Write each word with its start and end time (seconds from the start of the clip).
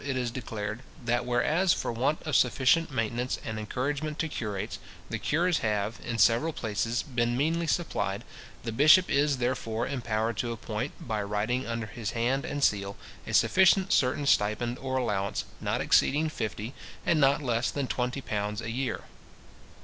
it 0.03 0.17
is 0.17 0.31
declared, 0.31 0.79
"That 1.05 1.27
whereas, 1.27 1.73
for 1.73 1.91
want 1.91 2.23
of 2.23 2.35
sufficient 2.35 2.89
maintenance 2.89 3.39
and 3.45 3.59
encouragement 3.59 4.17
to 4.17 4.27
curates, 4.27 4.79
the 5.11 5.19
cures 5.19 5.59
have, 5.59 5.99
in 6.03 6.17
several 6.17 6.53
places, 6.53 7.03
been 7.03 7.37
meanly 7.37 7.67
supplied, 7.67 8.23
the 8.63 8.71
bishop 8.71 9.11
is, 9.11 9.37
therefore, 9.37 9.85
empowered 9.87 10.37
to 10.37 10.51
appoint, 10.51 11.07
by 11.07 11.21
writing 11.21 11.67
under 11.67 11.85
his 11.85 12.13
hand 12.17 12.45
and 12.45 12.63
seal, 12.63 12.97
a 13.27 13.33
sufficient 13.35 13.93
certain 13.93 14.25
stipend 14.25 14.79
or 14.79 14.97
allowance, 14.97 15.45
not 15.59 15.81
exceeding 15.81 16.29
fifty, 16.29 16.73
and 17.05 17.21
not 17.21 17.43
less 17.43 17.69
than 17.69 17.85
twenty 17.85 18.21
pounds 18.21 18.59
a 18.59 18.71
year". 18.71 19.01